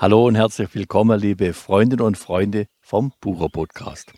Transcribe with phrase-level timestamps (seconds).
[0.00, 4.12] Hallo und herzlich willkommen, liebe Freundinnen und Freunde vom Bucher Podcast.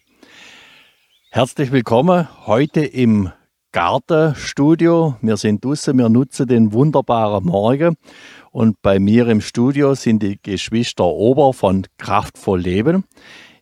[1.31, 3.33] Herzlich willkommen heute im
[3.73, 5.17] Gartenstudio.
[5.23, 7.97] Wir sind draußen, wir nutzen den wunderbaren Morgen
[8.51, 13.05] und bei mir im Studio sind die Geschwister Ober von Kraftvoll Leben.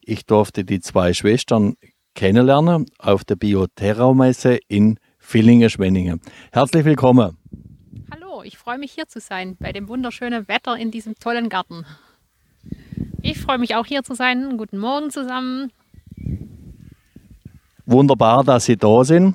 [0.01, 1.75] Ich durfte die zwei Schwestern
[2.17, 6.21] kennenlernen auf der Bioterra-Messe in Villingen-Schwenningen.
[6.51, 7.39] Herzlich willkommen.
[8.13, 11.87] Hallo, ich freue mich hier zu sein, bei dem wunderschönen Wetter in diesem tollen Garten.
[13.31, 14.57] Ich freue mich auch hier zu sein.
[14.57, 15.71] Guten Morgen zusammen.
[17.85, 19.35] Wunderbar, dass Sie da sind.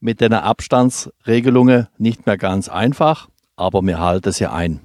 [0.00, 4.80] Mit den Abstandsregelungen nicht mehr ganz einfach, aber wir halten sie ein.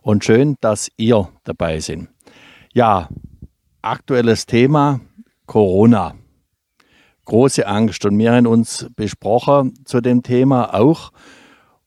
[0.00, 2.08] Und schön, dass ihr dabei sind.
[2.74, 3.08] Ja,
[3.82, 4.98] aktuelles Thema
[5.46, 6.16] Corona.
[7.24, 8.04] Große Angst.
[8.04, 11.12] Und wir haben uns besprochen zu dem Thema auch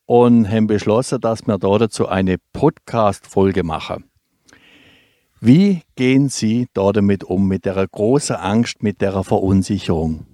[0.06, 4.11] und haben beschlossen, dass wir dazu eine Podcast-Folge machen.
[5.44, 10.28] Wie gehen Sie da damit um, mit der großen Angst, mit der Verunsicherung?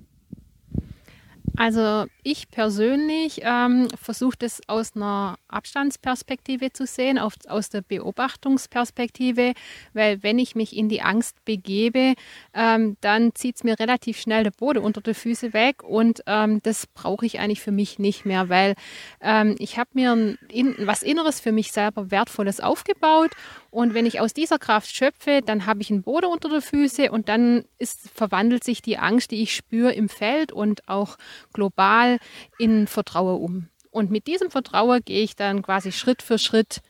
[1.56, 9.54] Also ich persönlich ähm, versuche das aus einer Abstandsperspektive zu sehen, auf, aus der Beobachtungsperspektive,
[9.94, 12.16] weil wenn ich mich in die Angst begebe,
[12.54, 16.62] ähm, dann zieht es mir relativ schnell der Boden unter die Füße weg und ähm,
[16.64, 18.76] das brauche ich eigentlich für mich nicht mehr, weil
[19.22, 23.32] ähm, ich habe mir ein, in, was Inneres für mich selber Wertvolles aufgebaut
[23.72, 27.10] und wenn ich aus dieser Kraft schöpfe, dann habe ich einen Boden unter den Füßen
[27.10, 31.18] und dann ist, verwandelt sich die Angst, die ich spüre im Feld und auch
[31.54, 32.17] global
[32.58, 33.68] in Vertrauen um.
[33.92, 36.82] Und mit diesem Vertrauen gehe ich dann quasi Schritt für Schritt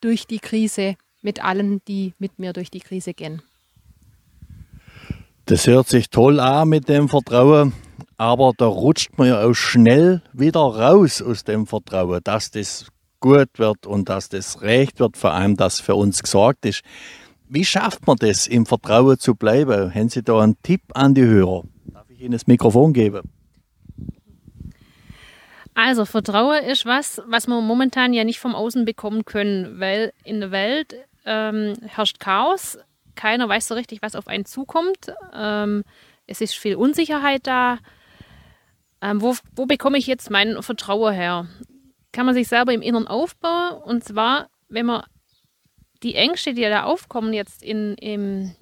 [0.00, 3.42] durch die Krise mit allen, die mit mir durch die Krise gehen.
[5.46, 7.72] Das hört sich toll an mit dem Vertrauen,
[8.16, 12.86] aber da rutscht man ja auch schnell wieder raus aus dem Vertrauen, dass das
[13.20, 16.82] gut wird und dass das recht wird, vor allem, dass für uns gesorgt ist.
[17.48, 19.94] Wie schafft man das, im Vertrauen zu bleiben?
[19.94, 21.62] Haben Sie da einen Tipp an die Hörer?
[21.86, 23.22] Darf ich Ihnen das Mikrofon geben?
[25.80, 30.40] Also Vertrauen ist was, was wir momentan ja nicht vom Außen bekommen können, weil in
[30.40, 32.78] der Welt ähm, herrscht Chaos.
[33.14, 35.12] Keiner weiß so richtig, was auf einen zukommt.
[35.32, 35.84] Ähm,
[36.26, 37.78] es ist viel Unsicherheit da.
[39.00, 41.46] Ähm, wo, wo bekomme ich jetzt mein Vertrauen her?
[42.10, 43.80] Kann man sich selber im Inneren aufbauen.
[43.80, 45.04] Und zwar, wenn man
[46.02, 48.56] die Ängste, die da aufkommen jetzt in, im,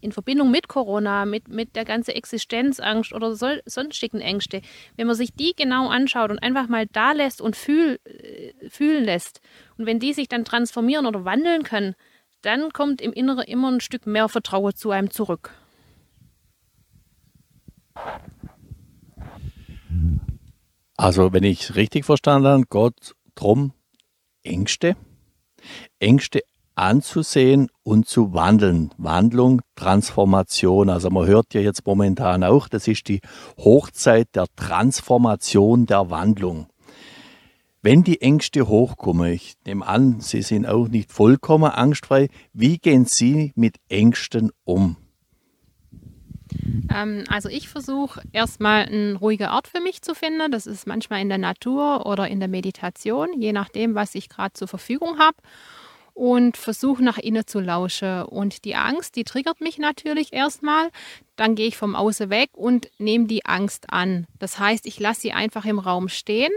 [0.00, 4.60] in Verbindung mit Corona, mit, mit der ganzen Existenzangst oder so, sonstigen Ängste,
[4.96, 9.04] wenn man sich die genau anschaut und einfach mal da lässt und fühl, äh, fühlen
[9.04, 9.40] lässt
[9.78, 11.94] und wenn die sich dann transformieren oder wandeln können,
[12.42, 15.50] dann kommt im Inneren immer ein Stück mehr Vertrauen zu einem zurück.
[20.96, 23.72] Also, wenn ich es richtig verstanden habe, Gott drum
[24.42, 24.96] Ängste,
[25.98, 26.40] Ängste
[26.76, 28.90] anzusehen und zu wandeln.
[28.98, 30.90] Wandlung, Transformation.
[30.90, 33.20] Also man hört ja jetzt momentan auch, das ist die
[33.58, 36.68] Hochzeit der Transformation, der Wandlung.
[37.82, 43.04] Wenn die Ängste hochkommen, ich nehme an, Sie sind auch nicht vollkommen angstfrei, wie gehen
[43.04, 44.96] Sie mit Ängsten um?
[46.92, 50.50] Ähm, also ich versuche erstmal einen ruhigen Ort für mich zu finden.
[50.50, 54.52] Das ist manchmal in der Natur oder in der Meditation, je nachdem, was ich gerade
[54.54, 55.36] zur Verfügung habe
[56.16, 58.22] und versuche nach innen zu lauschen.
[58.22, 60.88] Und die Angst, die triggert mich natürlich erstmal.
[61.36, 64.26] Dann gehe ich vom Außen weg und nehme die Angst an.
[64.38, 66.52] Das heißt, ich lasse sie einfach im Raum stehen.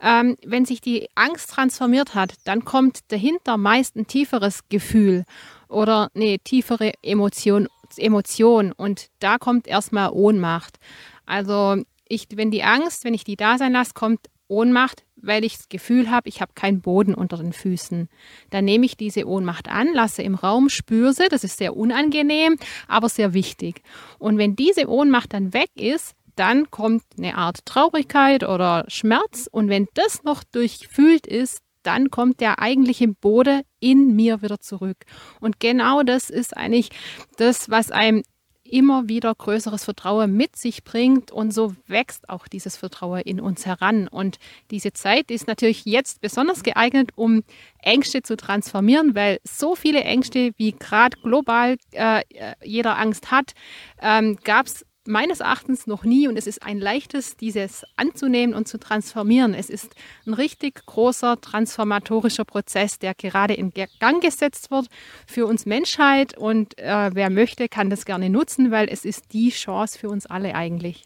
[0.00, 5.26] Ähm, wenn sich die Angst transformiert hat, dann kommt dahinter meist ein tieferes Gefühl
[5.68, 7.68] oder eine tiefere Emotion,
[7.98, 10.78] Emotion und da kommt erstmal Ohnmacht.
[11.26, 15.56] Also ich, wenn die Angst, wenn ich die da sein lasse, kommt Ohnmacht, weil ich
[15.56, 18.08] das Gefühl habe, ich habe keinen Boden unter den Füßen.
[18.50, 22.56] Dann nehme ich diese Ohnmacht an, lasse im Raum, spüre sie, das ist sehr unangenehm,
[22.88, 23.82] aber sehr wichtig.
[24.18, 29.68] Und wenn diese Ohnmacht dann weg ist, dann kommt eine Art Traurigkeit oder Schmerz und
[29.68, 34.98] wenn das noch durchfühlt ist, dann kommt der eigentliche Boden in mir wieder zurück.
[35.40, 36.90] Und genau das ist eigentlich
[37.36, 38.22] das, was einem
[38.70, 43.66] immer wieder größeres Vertrauen mit sich bringt und so wächst auch dieses Vertrauen in uns
[43.66, 44.08] heran.
[44.08, 44.38] Und
[44.70, 47.42] diese Zeit ist natürlich jetzt besonders geeignet, um
[47.82, 52.22] Ängste zu transformieren, weil so viele Ängste, wie gerade global äh,
[52.62, 53.52] jeder Angst hat,
[54.00, 58.68] ähm, gab es meines Erachtens noch nie und es ist ein leichtes, dieses anzunehmen und
[58.68, 59.54] zu transformieren.
[59.54, 59.94] Es ist
[60.26, 64.86] ein richtig großer transformatorischer Prozess, der gerade in Gang gesetzt wird
[65.26, 69.50] für uns Menschheit und äh, wer möchte, kann das gerne nutzen, weil es ist die
[69.50, 71.04] Chance für uns alle eigentlich.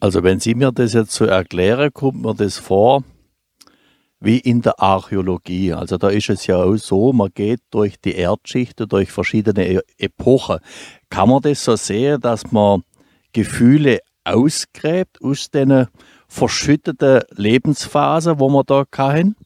[0.00, 3.02] Also wenn Sie mir das jetzt so erklären, kommt mir das vor,
[4.20, 5.72] wie in der Archäologie.
[5.72, 9.66] Also da ist es ja auch so, man geht durch die Erdschicht und durch verschiedene
[9.66, 10.58] e-, Epochen.
[11.08, 12.82] Kann man das so sehen, dass man
[13.32, 15.86] Gefühle ausgräbt aus den
[16.28, 19.36] verschütteten Lebensphasen, wo man da kann?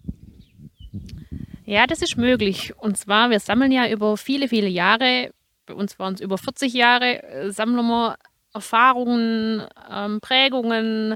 [1.65, 2.75] Ja, das ist möglich.
[2.79, 5.31] Und zwar, wir sammeln ja über viele, viele Jahre,
[5.67, 8.17] bei uns waren es über 40 Jahre, äh, sammeln wir
[8.53, 11.15] Erfahrungen, ähm, Prägungen,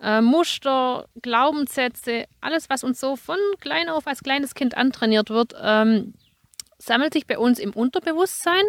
[0.00, 5.54] äh, Muster, Glaubenssätze, alles, was uns so von klein auf als kleines Kind antrainiert wird,
[5.60, 6.14] ähm,
[6.78, 8.64] sammelt sich bei uns im Unterbewusstsein.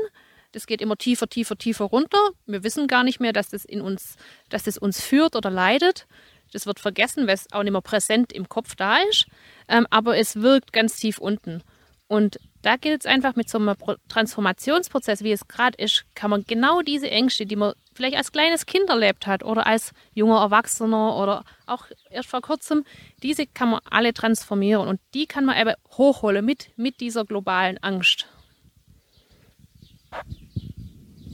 [0.51, 2.19] Das geht immer tiefer, tiefer, tiefer runter.
[2.45, 4.15] Wir wissen gar nicht mehr, dass das in uns,
[4.49, 6.07] dass das uns führt oder leidet.
[6.53, 9.25] Das wird vergessen, weil es auch nicht mehr präsent im Kopf da ist.
[9.67, 11.61] Ähm, aber es wirkt ganz tief unten.
[12.07, 13.75] Und da gilt es einfach mit so einem
[14.07, 18.65] Transformationsprozess, wie es gerade ist, kann man genau diese Ängste, die man vielleicht als kleines
[18.65, 22.83] Kind erlebt hat oder als junger Erwachsener oder auch erst vor kurzem,
[23.23, 27.77] diese kann man alle transformieren und die kann man eben hochholen mit, mit dieser globalen
[27.79, 28.27] Angst.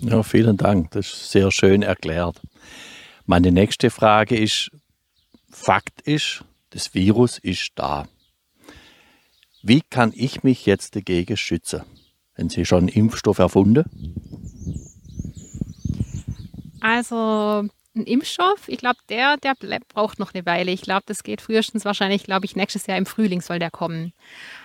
[0.01, 0.91] Ja, vielen Dank.
[0.91, 2.39] Das ist sehr schön erklärt.
[3.25, 4.71] Meine nächste Frage ist,
[5.49, 8.07] Fakt ist, das Virus ist da.
[9.61, 11.83] Wie kann ich mich jetzt dagegen schützen?
[12.37, 13.85] Haben Sie schon einen Impfstoff erfunden?
[16.81, 17.63] Also
[17.93, 19.53] ein Impfstoff, ich glaube, der, der
[19.89, 20.71] braucht noch eine Weile.
[20.71, 24.13] Ich glaube, das geht frühestens wahrscheinlich, glaube ich, nächstes Jahr im Frühling soll der kommen.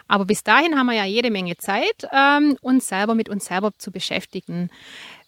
[0.06, 3.72] Aber bis dahin haben wir ja jede Menge Zeit, ähm, uns selber mit uns selber
[3.78, 4.70] zu beschäftigen.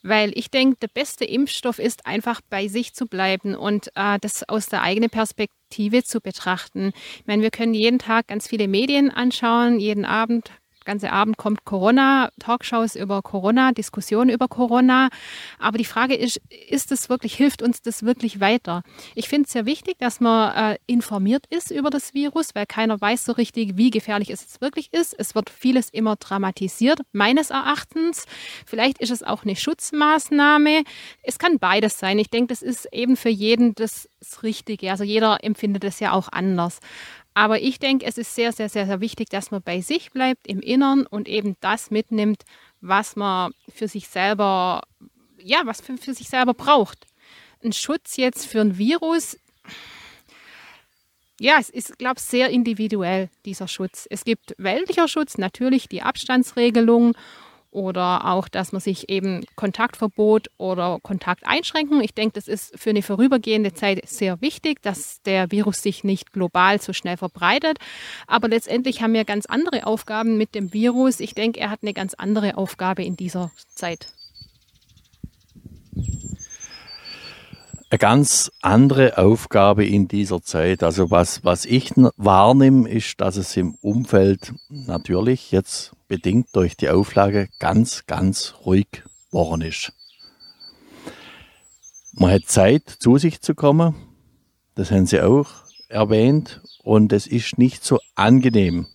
[0.03, 4.49] Weil ich denke, der beste Impfstoff ist einfach bei sich zu bleiben und äh, das
[4.49, 6.93] aus der eigenen Perspektive zu betrachten.
[7.19, 10.53] Ich meine, wir können jeden Tag ganz viele Medien anschauen, jeden Abend
[10.89, 15.11] ganze Abend kommt Corona, Talkshows über Corona, Diskussionen über Corona.
[15.59, 16.41] Aber die Frage ist,
[16.71, 18.83] ist es wirklich, hilft uns das wirklich weiter?
[19.15, 22.99] Ich finde es sehr wichtig, dass man äh, informiert ist über das Virus, weil keiner
[22.99, 25.15] weiß so richtig, wie gefährlich es jetzt wirklich ist.
[25.19, 28.25] Es wird vieles immer dramatisiert, meines Erachtens.
[28.65, 30.85] Vielleicht ist es auch eine Schutzmaßnahme.
[31.23, 32.19] Es kann beides sein.
[32.19, 34.91] Ich denke, das ist eben für jeden das, das Richtige.
[34.91, 36.81] Also jeder empfindet es ja auch anders.
[37.35, 40.47] Aber ich denke, es ist sehr, sehr, sehr, sehr wichtig, dass man bei sich bleibt
[40.47, 42.43] im Innern und eben das mitnimmt,
[42.81, 44.83] was man für sich selber,
[45.39, 47.07] ja, was für, für sich selber braucht.
[47.63, 49.37] Ein Schutz jetzt für ein Virus,
[51.41, 54.09] ja, es ist, glaube ich, sehr individuell, dieser Schutz.
[54.11, 57.17] Es gibt weltlicher Schutz, natürlich die Abstandsregelung
[57.79, 62.01] oder auch, dass man sich eben Kontaktverbot oder Kontakt einschränken.
[62.01, 66.33] Ich denke, das ist für eine vorübergehende Zeit sehr wichtig, dass der Virus sich nicht
[66.33, 67.79] global so schnell verbreitet.
[68.27, 71.21] Aber letztendlich haben wir ganz andere Aufgaben mit dem Virus.
[71.21, 74.13] Ich denke, er hat eine ganz andere Aufgabe in dieser Zeit.
[77.91, 80.83] eine ganz andere Aufgabe in dieser Zeit.
[80.83, 86.89] Also was, was ich wahrnehme, ist, dass es im Umfeld natürlich jetzt bedingt durch die
[86.89, 89.93] Auflage ganz, ganz ruhig geworden ist.
[92.13, 93.95] Man hat Zeit, zu sich zu kommen.
[94.75, 95.49] Das haben Sie auch
[95.89, 96.61] erwähnt.
[96.83, 98.87] Und es ist nicht so angenehm,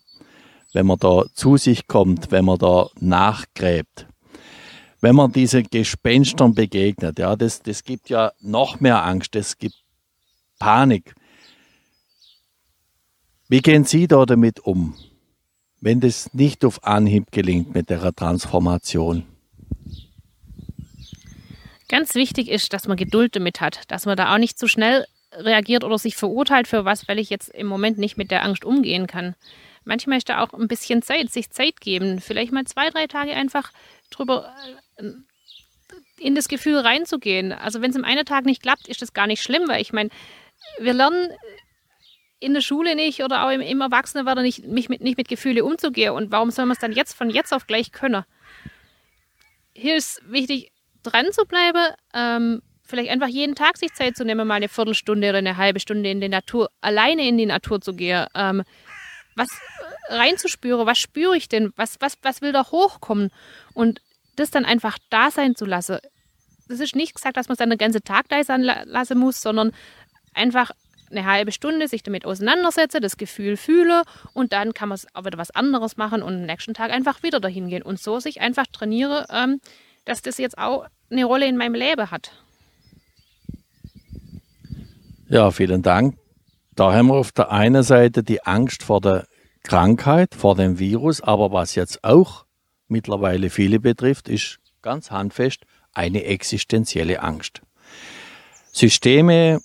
[0.73, 4.07] wenn man da zu sich kommt, wenn man da nachgräbt
[5.03, 9.75] wenn man diesen Gespenstern begegnet, ja, das, das gibt ja noch mehr Angst, es gibt
[10.59, 11.13] Panik.
[13.49, 14.95] Wie gehen Sie da damit um,
[15.83, 19.25] wenn das nicht auf Anhieb gelingt mit der Transformation?
[21.89, 25.05] Ganz wichtig ist, dass man Geduld damit hat, dass man da auch nicht zu schnell
[25.33, 28.63] reagiert oder sich verurteilt für was, weil ich jetzt im Moment nicht mit der Angst
[28.63, 29.35] umgehen kann.
[29.83, 33.33] Manchmal ist da auch ein bisschen Zeit, sich Zeit geben, vielleicht mal zwei, drei Tage
[33.33, 33.71] einfach
[34.09, 34.53] drüber
[34.95, 35.11] äh,
[36.17, 37.51] in das Gefühl reinzugehen.
[37.51, 39.91] Also wenn es im einen Tag nicht klappt, ist das gar nicht schlimm, weil ich
[39.91, 40.09] meine,
[40.79, 41.29] wir lernen
[42.43, 45.63] in der Schule nicht oder auch im, im Erwachsenenwerden nicht, mich mit, nicht mit Gefühle
[45.63, 46.13] umzugehen.
[46.13, 48.25] Und warum soll man es dann jetzt von jetzt auf gleich können?
[49.73, 50.71] Hier ist wichtig,
[51.03, 55.29] dran zu bleiben, ähm, vielleicht einfach jeden Tag sich Zeit zu nehmen, mal eine Viertelstunde
[55.29, 58.27] oder eine halbe Stunde in die Natur, alleine in die Natur zu gehen.
[58.35, 58.63] Ähm,
[59.35, 59.49] was
[60.09, 63.31] reinzuspüren, was spüre ich denn, was, was, was will da hochkommen
[63.73, 64.01] und
[64.35, 65.97] das dann einfach da sein zu lassen.
[66.67, 69.41] Das ist nicht gesagt, dass man es dann den ganzen Tag da sein lassen muss,
[69.41, 69.71] sondern
[70.33, 70.71] einfach
[71.15, 74.03] eine halbe Stunde sich damit auseinandersetzen, das Gefühl fühle
[74.33, 77.39] und dann kann man auch wieder was anderes machen und am nächsten Tag einfach wieder
[77.39, 79.59] dahin gehen und so sich einfach trainiere, ähm,
[80.05, 82.31] dass das jetzt auch eine Rolle in meinem Leben hat.
[85.29, 86.17] Ja, vielen Dank.
[86.75, 89.25] Da haben wir auf der einen Seite die Angst vor der
[89.63, 92.45] Krankheit, vor dem Virus, aber was jetzt auch
[92.87, 97.61] mittlerweile viele betrifft, ist ganz handfest eine existenzielle Angst.
[98.71, 99.59] Systeme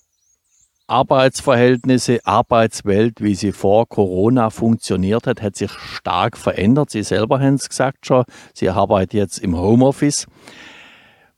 [0.88, 6.90] Arbeitsverhältnisse, Arbeitswelt, wie sie vor Corona funktioniert hat, hat sich stark verändert.
[6.90, 10.26] Sie selber haben es gesagt schon, Sie arbeiten jetzt im Homeoffice.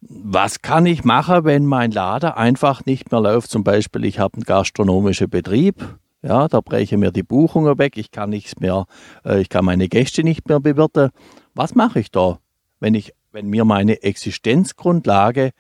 [0.03, 3.51] Was kann ich machen, wenn mein Laden einfach nicht mehr läuft?
[3.51, 8.11] Zum Beispiel, ich habe einen gastronomischen Betrieb, ja, da breche mir die Buchungen weg, ich
[8.11, 8.87] kann nichts mehr,
[9.25, 11.11] äh, ich kann meine Gäste nicht mehr bewirten.
[11.55, 12.39] Was mache ich da,
[12.79, 15.51] wenn ich, wenn mir meine Existenzgrundlage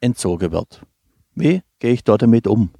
[0.00, 0.82] entzogen wird?
[1.34, 2.70] Wie gehe ich da damit um?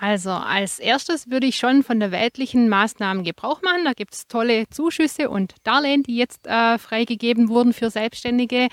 [0.00, 3.84] Also als erstes würde ich schon von der weltlichen Maßnahmen Gebrauch machen.
[3.84, 8.68] Da gibt es tolle Zuschüsse und Darlehen, die jetzt äh, freigegeben wurden für Selbstständige.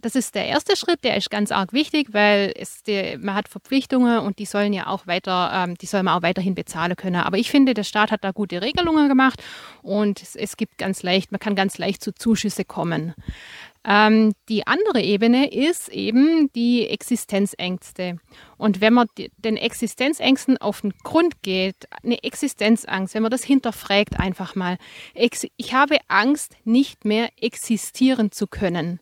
[0.00, 2.54] Das ist der erste Schritt, der ist ganz arg wichtig, weil
[2.86, 6.22] die, man hat Verpflichtungen und die sollen ja auch weiter, ähm, die soll man auch
[6.22, 7.16] weiterhin bezahlen können.
[7.16, 9.42] Aber ich finde, der Staat hat da gute Regelungen gemacht
[9.82, 13.14] und es, es gibt ganz leicht, man kann ganz leicht zu Zuschüsse kommen.
[13.88, 18.18] Ähm, die andere Ebene ist eben die Existenzängste.
[18.58, 19.06] Und wenn man
[19.38, 24.78] den Existenzängsten auf den Grund geht, eine Existenzangst, wenn man das hinterfragt einfach mal,
[25.14, 28.98] ich habe Angst, nicht mehr existieren zu können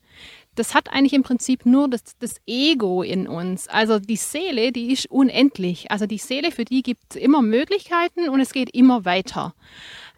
[0.54, 3.68] das hat eigentlich im Prinzip nur das, das, Ego in uns.
[3.68, 5.90] Also die Seele, die ist unendlich.
[5.90, 9.54] Also die Seele, für die gibt es immer Möglichkeiten und es geht immer weiter.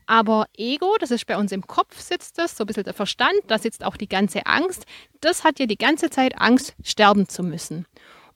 [0.07, 3.41] Aber Ego, das ist bei uns im Kopf sitzt das, so ein bisschen der Verstand,
[3.49, 4.87] da sitzt auch die ganze Angst.
[5.21, 7.87] Das hat ja die ganze Zeit Angst, sterben zu müssen.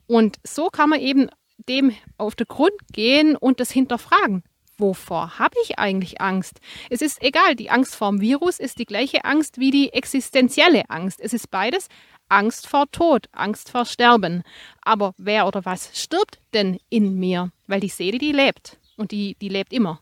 [0.07, 1.29] Und so kann man eben
[1.69, 4.43] dem auf den Grund gehen und das hinterfragen.
[4.79, 6.59] Wovor habe ich eigentlich Angst?
[6.89, 10.89] Es ist egal, die Angst vor dem Virus ist die gleiche Angst wie die existenzielle
[10.89, 11.21] Angst.
[11.21, 11.89] Es ist beides
[12.31, 14.43] Angst vor Tod, Angst vor Sterben.
[14.81, 17.53] Aber wer oder was stirbt denn in mir?
[17.67, 20.00] Weil die Seele, die lebt und die, die lebt immer.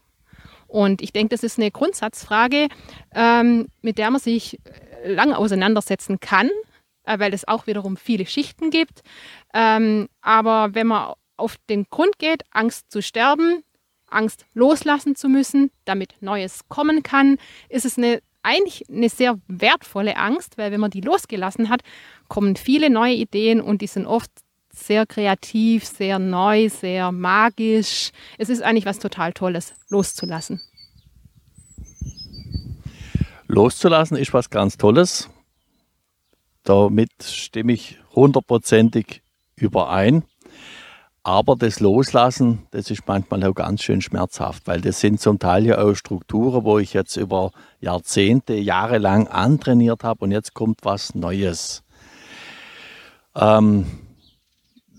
[0.69, 2.69] Und ich denke, das ist eine Grundsatzfrage,
[3.15, 4.59] ähm, mit der man sich
[5.03, 6.51] äh, lang auseinandersetzen kann,
[7.05, 9.01] äh, weil es auch wiederum viele Schichten gibt.
[9.53, 13.65] Ähm, aber wenn man auf den Grund geht, Angst zu sterben,
[14.11, 20.17] Angst loslassen zu müssen, damit Neues kommen kann, ist es eine eigentlich eine sehr wertvolle
[20.17, 21.83] Angst, weil wenn man die losgelassen hat,
[22.29, 24.31] kommen viele neue Ideen und die sind oft
[24.87, 28.11] sehr kreativ, sehr neu, sehr magisch.
[28.39, 30.61] Es ist eigentlich was total Tolles, loszulassen.
[33.47, 35.31] Loszulassen ist was ganz Tolles.
[36.65, 39.23] Damit stimme ich hundertprozentig
[39.57, 40.25] überein.
[41.23, 45.67] Aber das Loslassen, das ist manchmal auch ganz schön schmerzhaft, weil das sind zum Teil
[45.67, 50.81] ja auch Strukturen, wo ich jetzt über Jahrzehnte, Jahre lang antrainiert habe und jetzt kommt
[50.85, 51.83] was Neues.
[53.35, 53.87] Ähm,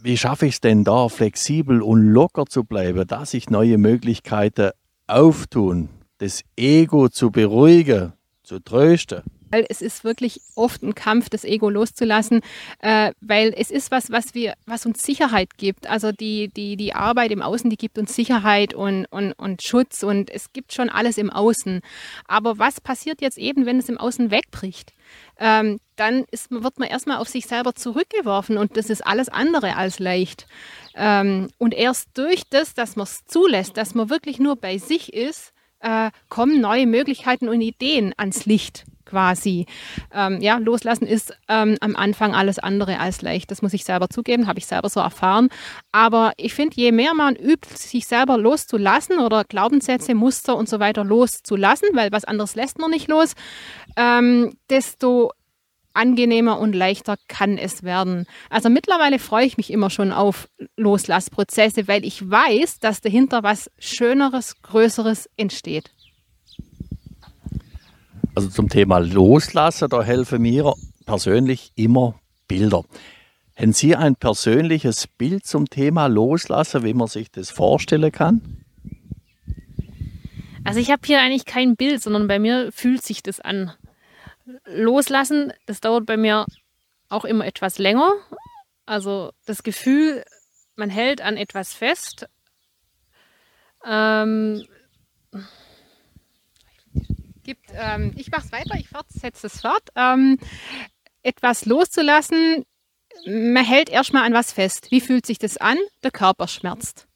[0.02, 4.72] wie schaffe ich es denn da, flexibel und locker zu bleiben, dass sich neue Möglichkeiten
[5.08, 5.90] auftun,
[6.20, 8.14] das Ego zu beruhigen,
[8.44, 9.24] zu trösten?
[9.52, 12.42] Weil es ist wirklich oft ein Kampf, das Ego loszulassen,
[12.80, 15.88] äh, weil es ist was, was wir, was uns Sicherheit gibt.
[15.88, 20.04] Also die, die, die Arbeit im Außen, die gibt uns Sicherheit und, und, und Schutz
[20.04, 21.82] und es gibt schon alles im Außen.
[22.28, 24.94] Aber was passiert jetzt eben, wenn es im Außen wegbricht?
[25.38, 29.76] Ähm, dann ist, wird man erstmal auf sich selber zurückgeworfen und das ist alles andere
[29.76, 30.48] als leicht.
[30.96, 35.14] Ähm, und erst durch das, dass man es zulässt, dass man wirklich nur bei sich
[35.14, 39.66] ist, äh, kommen neue Möglichkeiten und Ideen ans Licht quasi.
[40.14, 43.50] Ähm, ja, loslassen ist ähm, am Anfang alles andere als leicht.
[43.52, 45.50] Das muss ich selber zugeben, habe ich selber so erfahren.
[45.92, 50.80] Aber ich finde, je mehr man übt, sich selber loszulassen oder Glaubenssätze, Muster und so
[50.80, 53.34] weiter loszulassen, weil was anderes lässt man nicht los,
[53.96, 55.32] ähm, desto
[55.94, 58.26] angenehmer und leichter kann es werden.
[58.50, 60.48] Also mittlerweile freue ich mich immer schon auf
[60.78, 65.92] Loslassprozesse, weil ich weiß, dass dahinter was Schöneres, Größeres entsteht.
[68.40, 70.74] Also zum Thema Loslassen, da helfen mir
[71.06, 72.18] persönlich immer
[72.48, 72.86] Bilder.
[73.54, 78.64] Haben Sie ein persönliches Bild zum Thema Loslassen, wie man sich das vorstellen kann?
[80.64, 83.74] Also ich habe hier eigentlich kein Bild, sondern bei mir fühlt sich das an.
[84.64, 86.46] Loslassen, das dauert bei mir
[87.10, 88.14] auch immer etwas länger.
[88.86, 90.24] Also das Gefühl,
[90.78, 92.26] man hält an etwas fest.
[93.86, 94.64] Ähm,
[97.50, 99.90] gibt, ähm, ich mache es weiter, ich fortsetze es fort.
[99.96, 100.38] Ähm,
[101.24, 102.64] etwas loszulassen,
[103.26, 104.92] man hält erstmal an was fest.
[104.92, 105.78] Wie fühlt sich das an?
[106.04, 107.08] Der Körper schmerzt.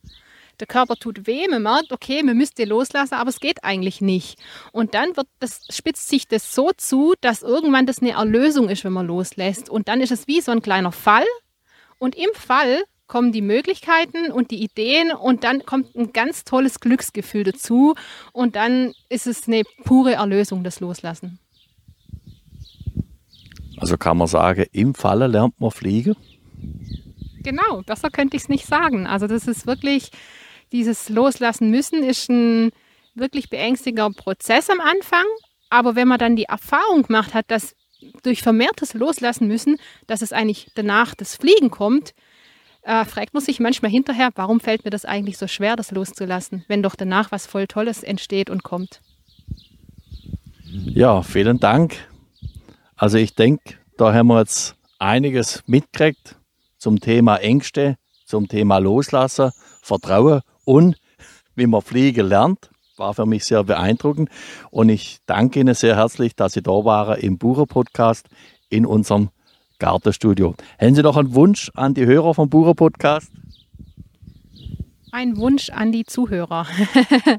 [0.59, 4.39] Der Körper tut weh, man merkt, okay, man müsste loslassen, aber es geht eigentlich nicht.
[4.71, 8.83] Und dann wird das, spitzt sich das so zu, dass irgendwann das eine Erlösung ist,
[8.83, 9.69] wenn man loslässt.
[9.69, 11.27] Und dann ist es wie so ein kleiner Fall.
[11.99, 16.79] Und im Fall kommen die Möglichkeiten und die Ideen und dann kommt ein ganz tolles
[16.79, 17.95] Glücksgefühl dazu
[18.31, 21.39] und dann ist es eine pure Erlösung, das Loslassen.
[23.77, 26.15] Also kann man sagen, im Falle lernt man fliegen?
[27.43, 29.05] Genau, besser könnte ich es nicht sagen.
[29.05, 30.11] Also das ist wirklich,
[30.71, 32.71] dieses Loslassen müssen ist ein
[33.15, 35.25] wirklich beängstigender Prozess am Anfang.
[35.69, 37.75] Aber wenn man dann die Erfahrung gemacht hat, dass
[38.23, 42.13] durch vermehrtes Loslassen müssen, dass es eigentlich danach das Fliegen kommt,
[42.83, 46.65] äh, fragt man sich manchmal hinterher, warum fällt mir das eigentlich so schwer, das loszulassen,
[46.67, 49.01] wenn doch danach was voll Tolles entsteht und kommt.
[50.65, 51.95] Ja, vielen Dank.
[52.95, 56.35] Also ich denke, da haben wir jetzt einiges mitgekriegt
[56.77, 60.97] zum Thema Ängste, zum Thema Loslassen, Vertrauen und
[61.55, 62.69] wie man fliegen lernt.
[62.97, 64.29] War für mich sehr beeindruckend.
[64.69, 68.27] Und ich danke Ihnen sehr herzlich, dass Sie da waren im Bucher-Podcast
[68.69, 69.29] in unserem
[69.79, 70.55] Gartenstudio.
[70.79, 73.31] Haben Sie noch einen Wunsch an die Hörer vom Bucher-Podcast?
[75.11, 76.65] Ein Wunsch an die Zuhörer.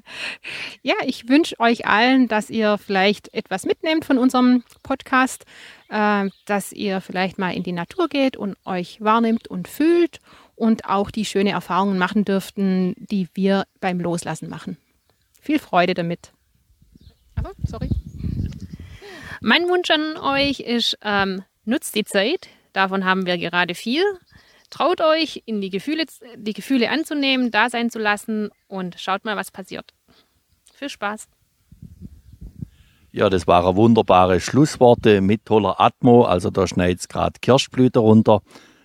[0.82, 5.44] ja, ich wünsche euch allen, dass ihr vielleicht etwas mitnehmt von unserem Podcast,
[5.88, 10.20] äh, dass ihr vielleicht mal in die Natur geht und euch wahrnimmt und fühlt
[10.54, 14.76] und auch die schöne Erfahrungen machen dürften, die wir beim Loslassen machen.
[15.40, 16.32] Viel Freude damit.
[17.34, 17.90] Aber, sorry.
[19.40, 22.48] Mein Wunsch an euch ist, ähm, nutzt die Zeit.
[22.72, 24.02] Davon haben wir gerade viel.
[24.70, 26.04] Traut euch, in die Gefühle,
[26.36, 29.92] die Gefühle anzunehmen, da sein zu lassen und schaut mal, was passiert.
[30.72, 31.28] Viel Spaß.
[33.12, 36.24] Ja, das waren wunderbare Schlussworte mit toller Atmo.
[36.24, 38.40] Also da schneit gerade Kirschblüte runter.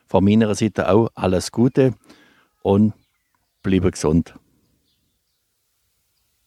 [0.06, 1.96] Von meiner Seite auch alles Gute
[2.62, 2.94] und
[3.64, 4.36] bleibe gesund.